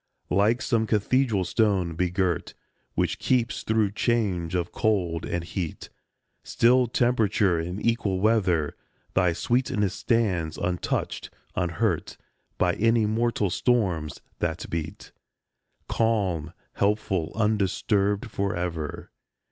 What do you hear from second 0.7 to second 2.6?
cathedral stone begirt,